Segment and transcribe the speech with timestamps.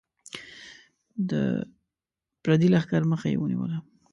[1.29, 1.31] د
[2.43, 3.77] پردي لښکر مخه یې ونیوله.